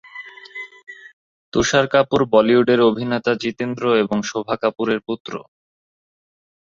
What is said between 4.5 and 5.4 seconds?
কাপুরের পুত্র।